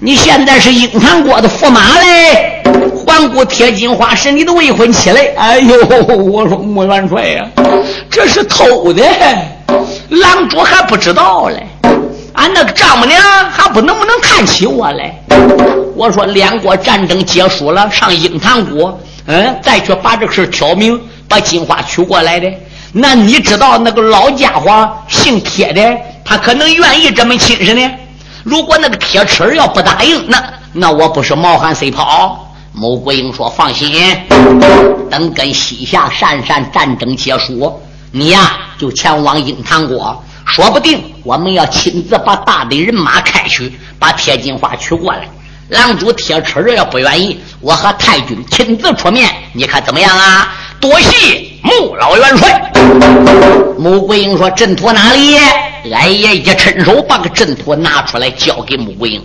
[0.00, 2.62] 你现在是英堂国的驸马嘞。”
[2.94, 5.34] 环顾铁金花是你的未婚妻嘞！
[5.36, 5.74] 哎呦，
[6.16, 7.46] 我说穆元帅呀，
[8.10, 9.02] 这是偷的，
[10.10, 11.66] 郎主还不知道嘞。
[12.38, 13.20] 俺那个丈母娘
[13.50, 15.12] 还不能不能看起我嘞。
[15.96, 18.96] 我说两国战争结束了，上鹰潭国，
[19.26, 22.48] 嗯，再去把这个事挑明，把金花娶过来的。
[22.92, 25.82] 那你知道那个老家伙姓铁的，
[26.24, 27.90] 他可能愿意这么亲事呢？
[28.44, 30.40] 如果那个铁齿要不答应，那
[30.72, 32.44] 那我不是冒汗随跑？
[32.72, 33.90] 穆桂英说：“放心，
[35.10, 45.28] 等跟西夏鄯善战争结束，你呀就前往鹰潭国，说不定我们要亲自把大队人马开去，把铁金花取过来。
[45.68, 50.54] 狼主铁齿儿要不愿意，我和太君亲自出面，你看怎么样啊？
[50.80, 52.72] 多谢穆老元帅。”
[53.78, 55.36] 穆桂英说：“阵图哪里？”
[55.92, 59.22] 俺爷一伸手把个阵图拿出来，交给穆桂英。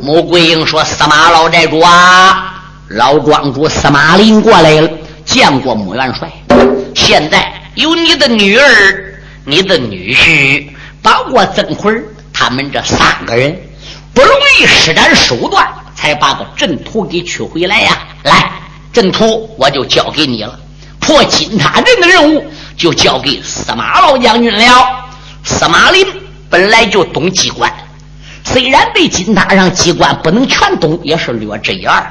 [0.00, 2.54] 穆桂英说：“司马老寨主啊，
[2.88, 4.88] 老庄主司马林过来了，
[5.26, 6.32] 见过穆元帅。
[6.94, 8.64] 现在有你的女儿、
[9.48, 10.66] 你的女婿，
[11.00, 13.56] 包括曾奎他们这三个人，
[14.12, 17.96] 不容易施展手段，才把个阵图给取回来呀。
[18.24, 18.50] 来，
[18.92, 20.58] 阵图我就交给你了，
[20.98, 22.44] 破金塔镇的任务
[22.76, 25.06] 就交给司马老将军了。
[25.44, 26.04] 司马林
[26.50, 27.72] 本来就懂机关，
[28.42, 32.04] 虽然对金塔上机关不能全懂，也是略知一二。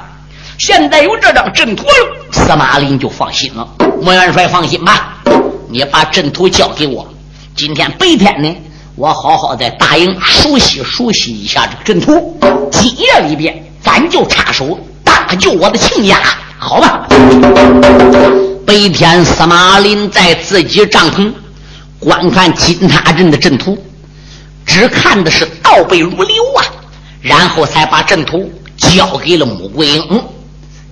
[0.56, 3.68] 现在有这张阵图了，司马林就放心了。
[4.00, 5.18] 莫元帅放心吧，
[5.68, 7.06] 你把阵图交给我。
[7.56, 8.54] 今天白天呢，
[8.96, 12.38] 我好好在大营熟悉熟悉一下这个阵图。
[12.70, 16.20] 今夜里边，咱就插手大救我的亲家，
[16.58, 17.06] 好吧？
[18.66, 21.32] 白天，司马林在自己帐篷
[21.98, 23.82] 观看金塔镇的阵图，
[24.66, 26.60] 只看的是倒背如流啊，
[27.22, 30.22] 然后才把阵图交给了穆桂英。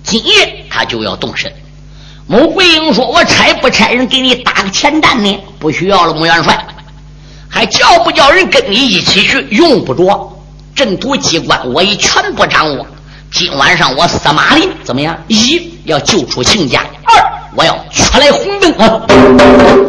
[0.03, 1.53] 今夜他就要动身。
[2.27, 5.39] 穆桂英说：“我差不差人给你打个前站呢？
[5.59, 6.57] 不需要了，穆元帅。
[7.47, 9.47] 还叫不叫人跟你一起去？
[9.51, 10.31] 用不着。
[10.73, 12.85] 阵图机关我已全部掌握。
[13.31, 15.15] 今晚上我司马林怎么样？
[15.27, 17.15] 一要救出亲家，二
[17.55, 19.01] 我要出来红灯啊！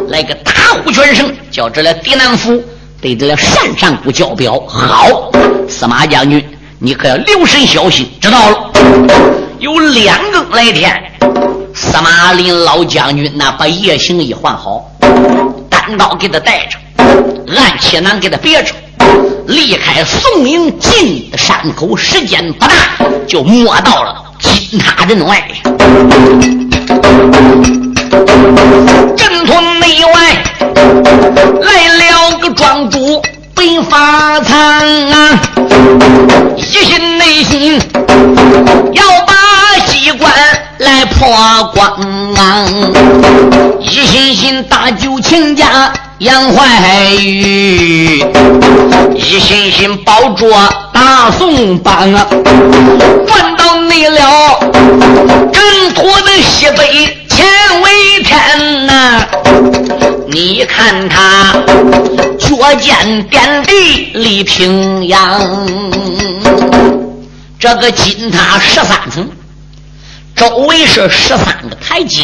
[0.09, 2.63] 来个大呼全声，叫这了狄南府
[3.01, 4.63] 对这了单上古交表。
[4.67, 5.31] 好，
[5.67, 8.07] 司马将军，你可要留神小心。
[8.21, 8.71] 知道了。
[9.57, 11.03] 有两更来天。”
[11.79, 14.89] 司马林老将军那，把夜行衣换好，
[15.69, 16.77] 单刀给他带着，
[17.55, 18.73] 暗器囊给他别着，
[19.45, 22.71] 离开宋营进的山口，时间不大，
[23.27, 25.47] 就摸到了金塔阵外。
[29.15, 30.43] 镇屯内外
[31.61, 33.21] 来了个庄主
[33.53, 34.59] 白发苍
[35.11, 35.39] 啊，
[36.55, 37.79] 一心内心
[38.93, 39.46] 要把。
[40.97, 41.27] 来破
[41.75, 42.67] 光，
[43.81, 46.65] 一心心大救亲家杨怀
[47.13, 48.25] 玉，
[49.13, 50.51] 一心心保住
[50.91, 52.25] 大宋邦啊！
[53.27, 54.59] 转到内了，
[55.53, 57.45] 挣脱的西北前
[57.83, 59.23] 为天呐！
[60.31, 61.53] 你看他
[62.39, 65.39] 脚尖点地立平阳，
[67.59, 69.29] 这个金塔十三层。
[70.37, 72.23] 周围是十三个台阶，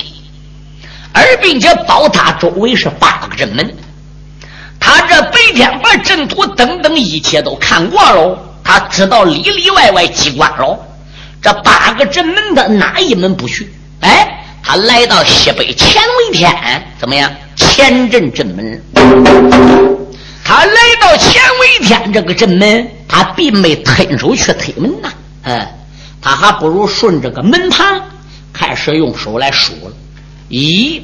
[1.11, 3.75] 而并且宝塔周围是八个正门。
[4.79, 10.77] 他这白天把阵图等等一切都看过喽，他知道里里外外机关喽。
[11.41, 13.73] 这八个阵门的哪一门不去？
[14.01, 17.31] 哎，他来到西北乾为天，怎么样？
[17.57, 18.83] 乾阵阵门。
[20.45, 25.09] 他来到乾为天这个阵门，他并没伸手去推门呐，
[25.45, 25.67] 嗯。
[26.23, 28.01] 他还不如顺着个门旁，
[28.53, 29.93] 开始用手来数了，
[30.47, 31.03] 一、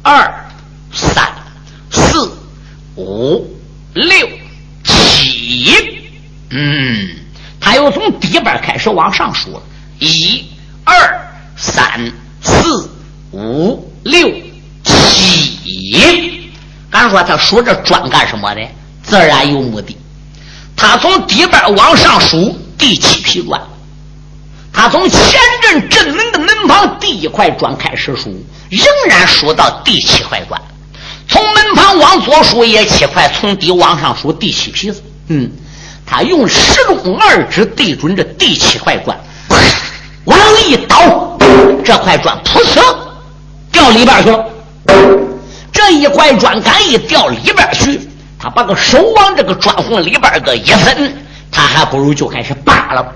[0.00, 0.32] 二、
[0.92, 1.28] 三、
[1.90, 2.32] 四、
[2.94, 3.44] 五、
[3.94, 4.28] 六、
[4.84, 5.98] 七，
[6.50, 7.16] 嗯，
[7.58, 9.62] 他又从底边开始往上数了，
[9.98, 10.44] 一、
[10.84, 10.94] 二、
[11.56, 12.88] 三、四、
[13.32, 14.32] 五、六、
[14.84, 16.52] 七。
[16.90, 18.60] 敢说他数这砖干什么的？
[19.02, 19.96] 自然有目的。
[20.76, 23.60] 他从底边往上数第七批砖。
[24.74, 28.28] 他从前阵正门的门旁第一块砖开始数，
[28.68, 30.60] 仍然数到第七块砖。
[31.28, 35.02] 从门旁往左数也七块，从底往上数第七皮子。
[35.28, 35.50] 嗯，
[36.04, 39.16] 他用十中二指对准这第七块砖，
[40.24, 41.38] 往里一倒，
[41.84, 42.82] 这块砖噗呲
[43.70, 44.44] 掉里边去了。
[45.72, 48.00] 这一块砖敢一掉里边去，
[48.38, 51.16] 他把个手往这个砖缝里边个一伸，
[51.50, 53.06] 他还不如就开始扒了。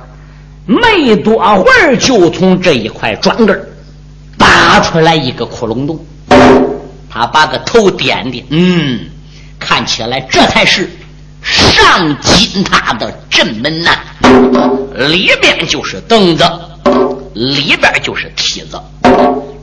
[0.69, 3.69] 没多会儿，就从这一块砖根
[4.37, 5.99] 拔出来一个窟窿洞。
[7.11, 9.01] 他把个头点点，嗯，
[9.59, 10.91] 看起来这才是
[11.41, 13.93] 上金塔的正门呐。
[15.09, 16.45] 里边就是凳子，
[17.33, 18.79] 里边就是梯子。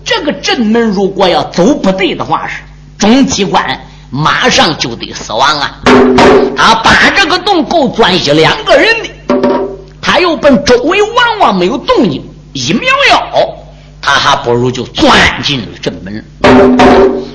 [0.03, 2.63] 这个正门如果要走不对的话，是
[2.97, 3.79] 中机关
[4.09, 5.79] 马上就得死亡啊！
[6.57, 9.09] 他把这个洞够钻一两个人的。
[10.15, 13.53] 他又奔周围望望，没有动静，一瞄腰，
[14.01, 15.13] 他还不如就钻
[15.43, 16.23] 进了正门，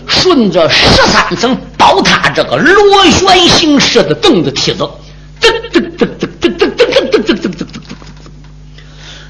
[0.08, 4.88] 顺着十三层宝塔这个螺旋形式的凳子梯子，
[5.42, 7.66] 噔噔噔噔噔噔噔噔噔噔噔噔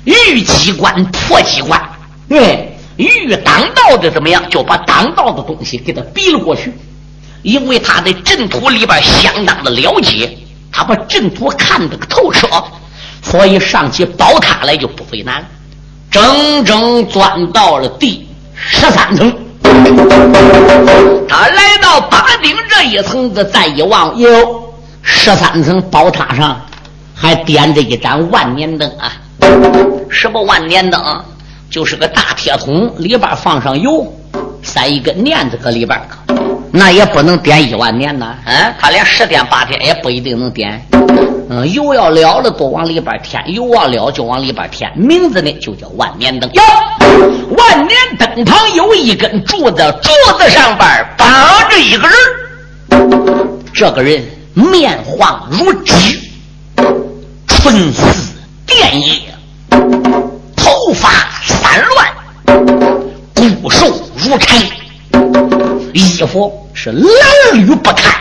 [0.05, 1.83] 遇机关破机关，
[2.29, 4.49] 哎，遇挡道的怎么样？
[4.49, 6.73] 就把挡道的东西给他逼了过去，
[7.43, 10.39] 因为他的阵图里边相当的了解，
[10.71, 12.47] 他把阵图看得个透彻。
[13.23, 15.45] 所以上起宝塔来就不费难，
[16.11, 19.33] 整整钻到了第十三层。
[21.29, 24.29] 他来到八顶这一层子，再一望，哟，
[25.03, 26.61] 十三层宝塔上
[27.15, 29.13] 还点着一盏万年灯啊！
[30.11, 31.25] 什么万年灯？
[31.71, 34.13] 就是个大铁桶，里边放上油，
[34.63, 36.01] 塞一根捻子搁里边，
[36.73, 38.35] 那也不能点一万年呐。
[38.45, 40.85] 嗯，他连十天八天也不一定能点。
[41.53, 44.89] 嗯，油要了了，都往里边添；油忘了就往里边添。
[44.97, 46.49] 名字呢就叫万年灯。
[46.53, 46.63] 哟，
[47.59, 50.89] 万年灯旁有一根柱子，柱子上边
[51.19, 51.29] 绑
[51.69, 52.17] 着一个人。
[53.75, 54.25] 这个人
[54.55, 56.21] 面黄如纸，
[57.49, 58.33] 唇似
[58.65, 59.35] 电叶，
[60.55, 61.11] 头发
[61.45, 62.07] 散乱，
[63.35, 64.55] 骨瘦如柴，
[65.93, 67.09] 衣服是褴
[67.55, 68.20] 褛不堪，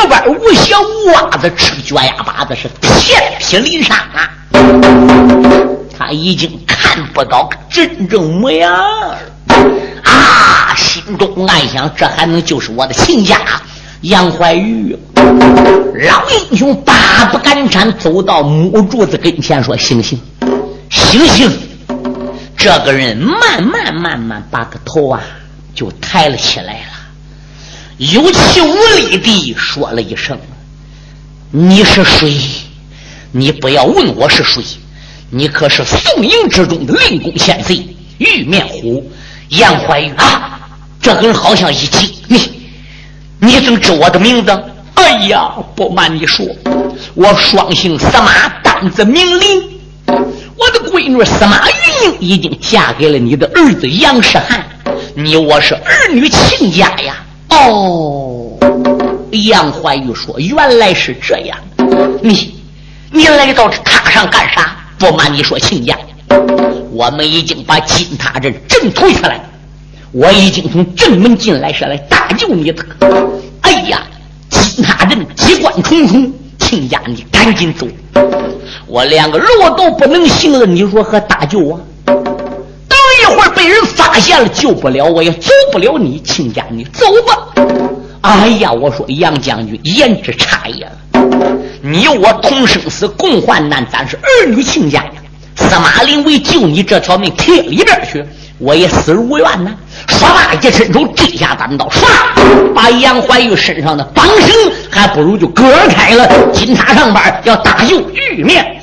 [0.00, 4.30] 跌弯无鞋无袜子，赤脚丫巴子是遍体鳞伤啊！
[5.98, 8.74] 他已经看不到真正模样
[10.02, 10.74] 啊！
[10.76, 13.36] 心中暗想：这还能就是我的亲家？
[14.02, 20.18] 杨怀玉，老英雄大步赶铲，走到木柱子跟前，说：“醒醒，
[20.88, 21.50] 醒醒！”
[22.56, 25.20] 这个人慢慢慢慢把个头啊
[25.74, 26.89] 就抬了起来了，
[28.00, 30.38] 有气无力地说了一声
[31.52, 32.34] ：“你是谁？
[33.30, 34.64] 你不要问我是谁，
[35.28, 37.86] 你可是宋营之中的令公先贼
[38.16, 39.12] 玉面虎
[39.50, 40.58] 杨怀玉啊！”
[40.98, 42.50] 这个人好像一惊，你。
[43.38, 44.50] 你怎么知我的名字？
[44.94, 46.46] 哎呀，不瞒你说，
[47.14, 49.78] 我双姓司马，单字明林。
[50.06, 51.74] 我的闺女司马云
[52.04, 54.64] 英已经嫁给了你的儿子杨世汉，
[55.14, 57.14] 你我是儿女亲家呀。
[57.50, 58.56] 哦，
[59.32, 61.58] 杨怀玉说：“原来是这样。
[62.22, 62.54] 你，
[63.10, 64.76] 你来到这塔上干啥？
[64.98, 65.96] 不瞒你说，亲家，
[66.92, 69.40] 我们已经把金塔镇镇退下来。”
[70.12, 72.84] 我已经从正门进来，是来搭救你的。
[73.60, 74.02] 哎呀，
[74.48, 77.86] 金塔镇机关重重，亲家你赶紧走，
[78.88, 79.46] 我连个路
[79.76, 81.80] 都不能行了，你如何搭救我？
[83.60, 87.46] 被人发现了，救不了我，也救不了你，亲家你走吧。
[88.22, 90.90] 哎呀，我说杨将军言之差也，
[91.82, 95.10] 你我同生死共患难，咱是儿女亲家呀。
[95.56, 98.24] 司马林为救你这条命贴里边去，
[98.56, 99.70] 我也死而无怨呐。
[100.08, 106.26] 说罢，一伸手，这下单刀，唰，把杨怀玉身上的绑绳还不如就割开了。
[106.54, 108.80] 金塔上边要搭救玉面。